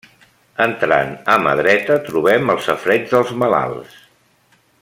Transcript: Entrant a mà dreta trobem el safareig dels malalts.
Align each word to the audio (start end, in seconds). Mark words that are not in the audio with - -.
Entrant 0.63 1.11
a 1.33 1.35
mà 1.43 1.53
dreta 1.59 1.99
trobem 2.09 2.51
el 2.57 2.65
safareig 2.71 3.09
dels 3.15 3.37
malalts. 3.45 3.97